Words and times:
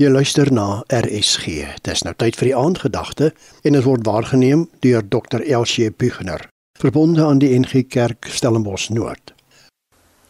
Jy 0.00 0.08
luister 0.08 0.48
na 0.48 0.80
RSG. 0.88 1.66
Dis 1.84 2.00
nou 2.00 2.14
tyd 2.16 2.38
vir 2.40 2.48
die 2.48 2.54
aandgedagte 2.56 3.26
en 3.60 3.74
dit 3.76 3.84
word 3.84 4.06
waargeneem 4.08 4.62
deur 4.80 5.04
Dr. 5.04 5.44
Elsie 5.44 5.90
Buchner, 5.92 6.46
verbonde 6.80 7.26
aan 7.26 7.42
die 7.42 7.50
NG 7.52 7.82
Kerk 7.92 8.30
Stellenbosch 8.32 8.88
Noord. 8.88 9.34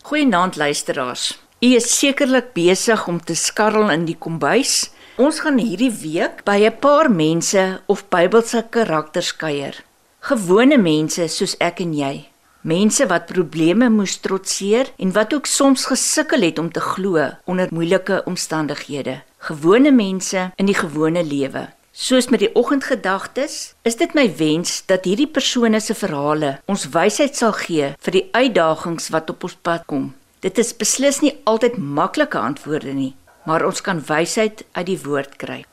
Goeienaand 0.03 0.59
luisteraars. 0.59 1.39
U 1.63 1.71
is 1.79 1.87
sekerlik 1.95 2.51
besig 2.59 3.07
om 3.07 3.23
te 3.23 3.39
skarrel 3.39 3.95
in 3.95 4.09
die 4.11 4.19
kombuis. 4.19 4.91
Ons 5.23 5.39
gaan 5.47 5.63
hierdie 5.63 5.95
week 5.95 6.43
by 6.43 6.59
'n 6.67 6.81
paar 6.83 7.07
mense 7.07 7.83
of 7.87 8.09
Bybelse 8.11 8.67
karakters 8.71 9.31
kuier. 9.37 9.79
Gewone 10.27 10.77
mense 10.77 11.29
soos 11.29 11.55
ek 11.61 11.81
en 11.81 11.95
jy. 11.95 12.27
Mense 12.63 13.07
wat 13.07 13.27
probleme 13.27 13.89
moes 13.91 14.19
trotseer 14.19 14.91
en 14.99 15.13
wat 15.13 15.33
ook 15.35 15.47
soms 15.47 15.87
gesukkel 15.87 16.43
het 16.43 16.59
om 16.59 16.73
te 16.73 16.81
glo 16.81 17.31
onder 17.45 17.69
moeilike 17.71 18.23
omstandighede 18.25 19.23
gewone 19.43 19.91
mense 19.91 20.53
in 20.57 20.69
die 20.69 20.77
gewone 20.79 21.25
lewe. 21.27 21.67
Soos 21.93 22.29
met 22.31 22.41
die 22.45 22.51
oggendgedagtes, 22.55 23.75
is 23.83 23.97
dit 23.99 24.15
my 24.15 24.29
wens 24.39 24.77
dat 24.87 25.09
hierdie 25.09 25.27
persone 25.27 25.81
se 25.83 25.97
verhale 25.99 26.53
ons 26.71 26.87
wysheid 26.95 27.35
sal 27.37 27.51
gee 27.59 27.89
vir 28.07 28.15
die 28.15 28.29
uitdagings 28.31 29.11
wat 29.11 29.33
op 29.35 29.43
ons 29.49 29.57
pad 29.67 29.83
kom. 29.91 30.13
Dit 30.47 30.61
is 30.63 30.71
beslis 30.79 31.19
nie 31.25 31.35
altyd 31.51 31.75
maklike 31.77 32.39
antwoorde 32.39 32.95
nie, 32.95 33.13
maar 33.43 33.67
ons 33.67 33.83
kan 33.83 33.99
wysheid 34.07 34.63
uit 34.79 34.87
die 34.87 35.01
woord 35.03 35.35
kry. 35.43 35.65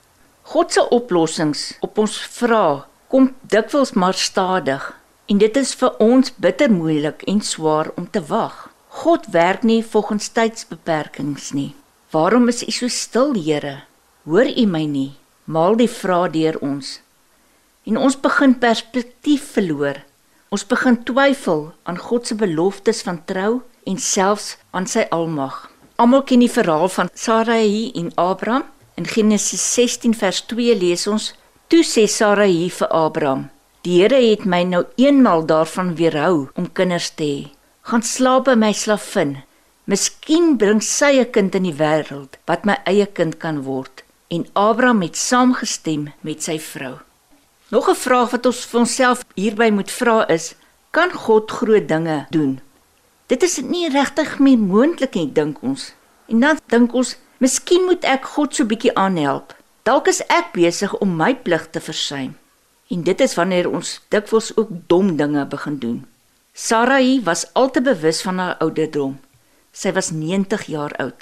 God 0.49 0.73
se 0.73 0.88
oplossings 0.90 1.67
op 1.85 2.01
ons 2.01 2.17
vrae 2.40 2.81
kom 3.13 3.35
dikwels 3.54 3.93
maar 3.93 4.17
stadig 4.17 4.88
en 5.29 5.38
dit 5.38 5.62
is 5.62 5.76
vir 5.77 5.93
ons 6.01 6.34
bitter 6.41 6.73
moeilik 6.73 7.21
en 7.29 7.45
swaar 7.45 7.93
om 8.01 8.09
te 8.09 8.26
wag. 8.34 8.65
God 9.05 9.29
werk 9.29 9.62
nie 9.62 9.84
volgens 9.85 10.34
tydsbeperkings 10.34 11.54
nie. 11.54 11.76
Waarom 12.09 12.48
is 12.48 12.63
U 12.66 12.72
so 12.72 12.88
stil, 12.88 13.36
Here? 13.38 13.84
Hoor 14.26 14.48
U 14.49 14.66
my 14.66 14.86
nie? 14.90 15.12
Maal 15.45 15.76
die 15.77 15.90
vrae 15.90 16.30
deur 16.34 16.55
ons. 16.66 17.02
En 17.85 17.99
ons 18.01 18.16
begin 18.18 18.55
perspektief 18.57 19.43
verloor. 19.54 19.99
Ons 20.49 20.66
begin 20.66 20.96
twyfel 21.05 21.68
aan 21.85 21.99
God 22.01 22.26
se 22.26 22.34
beloftes 22.34 23.04
van 23.05 23.20
trou 23.29 23.60
en 23.85 24.01
selfs 24.01 24.55
aan 24.74 24.90
sy 24.90 25.04
almag. 25.13 25.68
Almal 26.01 26.26
ken 26.26 26.41
die 26.41 26.49
verhaal 26.49 26.90
van 26.90 27.12
Sarai 27.13 27.91
en 27.93 28.10
Abraham. 28.18 28.66
In 28.98 29.05
Genesis 29.05 29.62
16 29.76 30.16
vers 30.18 30.40
2 30.49 30.79
lees 30.82 31.05
ons: 31.05 31.27
Toe 31.70 31.84
sê 31.85 32.07
Sarai 32.10 32.71
vir 32.73 32.90
Abraham: 32.90 33.51
Die 33.85 34.01
Here 34.01 34.18
het 34.18 34.49
my 34.49 34.63
nou 34.66 34.82
eenmal 34.98 35.46
daarvan 35.46 35.94
weerhou 36.01 36.49
om 36.57 36.71
kinders 36.73 37.12
te 37.13 37.29
hê. 37.29 37.46
Gaan 37.85 38.01
slaap 38.01 38.49
by 38.49 38.57
my 38.57 38.73
slavin 38.73 39.38
Miskien 39.90 40.51
bring 40.62 40.84
sy 40.85 41.18
'n 41.18 41.32
kind 41.34 41.55
in 41.55 41.63
die 41.65 41.73
wêreld 41.73 42.37
wat 42.45 42.65
my 42.65 42.77
eie 42.85 43.07
kind 43.07 43.40
kan 43.40 43.63
word. 43.63 44.04
En 44.29 44.45
Abraham 44.54 45.01
het 45.01 45.18
saamgestem 45.18 46.13
met 46.21 46.43
sy 46.43 46.59
vrou. 46.59 46.99
Nog 47.71 47.90
'n 47.90 47.95
vraag 47.95 48.29
wat 48.29 48.45
ons 48.45 48.65
vir 48.65 48.79
onsself 48.79 49.26
hierby 49.35 49.70
moet 49.71 49.91
vra 49.91 50.27
is: 50.27 50.55
Kan 50.91 51.12
God 51.12 51.51
groot 51.51 51.87
dinge 51.87 52.27
doen? 52.29 52.60
Dit 53.27 53.43
is 53.43 53.62
nie 53.62 53.90
regtig 53.90 54.40
meer 54.40 54.57
moontlik 54.57 55.13
nie, 55.15 55.34
dink 55.34 55.57
ons. 55.62 55.93
En 56.27 56.40
dan 56.40 56.60
dink 56.67 56.93
ons, 56.93 57.15
miskien 57.37 57.85
moet 57.85 58.04
ek 58.04 58.26
God 58.26 58.55
so 58.55 58.65
bietjie 58.65 58.95
aanhelp. 58.95 59.55
Dalk 59.84 60.07
is 60.07 60.21
ek 60.27 60.51
besig 60.54 60.93
om 60.99 61.15
my 61.15 61.35
plig 61.35 61.70
te 61.70 61.79
versuim. 61.79 62.37
En 62.90 63.04
dit 63.04 63.21
is 63.21 63.35
wanneer 63.35 63.70
ons 63.70 64.01
dikwels 64.09 64.57
ook 64.57 64.69
dom 64.88 65.16
dinge 65.16 65.45
begin 65.45 65.79
doen. 65.79 66.06
Sarai 66.53 67.22
was 67.23 67.53
al 67.53 67.72
te 67.72 67.81
bewus 67.81 68.22
van 68.22 68.38
haar 68.38 68.56
ouderdom. 68.57 69.19
Sy 69.80 69.94
was 69.96 70.09
90 70.12 70.66
jaar 70.68 70.91
oud. 71.00 71.22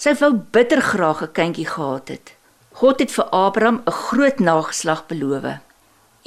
Sy 0.00 0.14
wou 0.20 0.32
bitter 0.54 0.80
graag 0.80 1.18
'n 1.22 1.32
kindjie 1.38 1.66
gehad 1.68 2.08
het. 2.08 2.32
God 2.80 3.00
het 3.00 3.12
vir 3.12 3.24
Abraham 3.24 3.82
'n 3.84 3.92
groot 3.92 4.38
nageslag 4.38 5.06
beloof. 5.06 5.60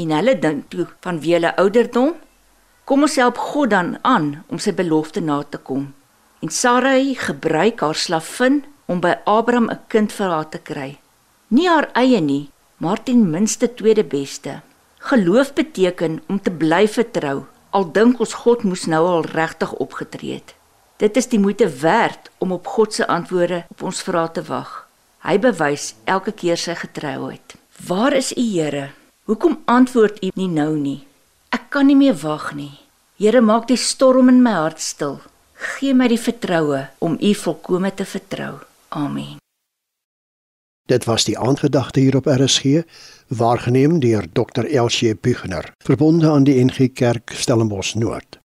En 0.01 0.09
hulle 0.11 0.39
dink 0.39 0.69
toe 0.69 0.87
van 1.01 1.19
wie 1.19 1.33
hulle 1.33 1.55
ouderdom, 1.55 2.13
kom 2.83 3.01
ons 3.01 3.15
help 3.15 3.37
God 3.37 3.69
dan 3.69 3.97
aan 4.01 4.43
om 4.47 4.59
sy 4.59 4.73
belofte 4.73 5.21
na 5.21 5.43
te 5.43 5.57
kom. 5.57 5.93
En 6.41 6.49
Sarai 6.49 7.15
gebruik 7.15 7.79
haar 7.79 7.95
slavin 7.95 8.63
om 8.85 8.99
by 8.99 9.13
Abraham 9.25 9.69
'n 9.69 9.79
kind 9.87 10.11
vir 10.11 10.29
haar 10.29 10.49
te 10.49 10.59
kry. 10.59 10.99
Nie 11.47 11.69
haar 11.69 11.89
eie 11.93 12.21
nie, 12.21 12.49
maar 12.77 13.03
ten 13.03 13.29
minste 13.29 13.73
tweede 13.73 14.03
beste. 14.03 14.61
Geloof 14.99 15.53
beteken 15.53 16.21
om 16.27 16.41
te 16.41 16.51
bly 16.51 16.87
vertrou, 16.87 17.45
al 17.69 17.91
dink 17.91 18.19
ons 18.19 18.33
God 18.33 18.63
moes 18.63 18.85
nou 18.85 19.07
al 19.07 19.21
regtig 19.21 19.73
opgetree 19.73 20.33
het. 20.33 20.55
Dit 20.97 21.17
is 21.17 21.27
die 21.27 21.39
moeite 21.39 21.67
werd 21.81 22.29
om 22.37 22.51
op 22.51 22.67
God 22.67 22.93
se 22.93 23.07
antwoorde 23.07 23.65
op 23.69 23.81
ons 23.83 24.01
vrae 24.01 24.31
te 24.31 24.43
wag. 24.47 24.87
Hy 25.27 25.35
bewys 25.43 25.89
elke 26.07 26.31
keer 26.31 26.59
sy 26.59 26.75
getrouheid. 26.79 27.55
Waar 27.87 28.15
is 28.15 28.31
U, 28.31 28.41
Here? 28.41 28.91
Hoekom 29.27 29.57
antwoord 29.65 30.21
U 30.23 30.29
nie 30.39 30.47
nou 30.47 30.75
nie? 30.77 31.01
Ek 31.51 31.67
kan 31.69 31.89
nie 31.89 31.97
meer 31.99 32.15
wag 32.21 32.53
nie. 32.55 32.71
Here, 33.19 33.41
maak 33.41 33.67
die 33.67 33.79
storm 33.79 34.31
in 34.31 34.39
my 34.45 34.53
hart 34.55 34.79
stil. 34.79 35.19
Gee 35.75 35.91
my 35.93 36.07
die 36.11 36.19
vertroue 36.19 36.85
om 37.03 37.17
U 37.19 37.33
volkome 37.33 37.91
te 37.91 38.07
vertrou. 38.07 38.53
Amen. 38.95 39.35
Dit 40.87 41.09
was 41.09 41.25
die 41.25 41.35
aandgedagte 41.35 41.99
hier 41.99 42.15
op 42.15 42.29
RSG, 42.29 42.85
waargeneem 43.27 43.99
deur 43.99 44.27
Dr. 44.31 44.63
Elsie 44.69 45.15
Buchner, 45.15 45.73
verbonde 45.83 46.29
aan 46.29 46.45
die 46.47 46.59
NG 46.63 46.93
Kerk 46.93 47.33
Stellenbosch 47.35 47.95
Noord. 47.95 48.39